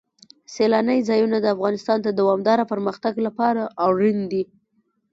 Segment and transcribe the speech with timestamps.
[0.53, 4.43] سیلانی ځایونه د افغانستان د دوامداره پرمختګ لپاره اړین دي.